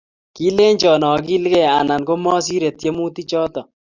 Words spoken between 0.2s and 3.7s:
Kilenji agilge anan komasirei tyemutichoto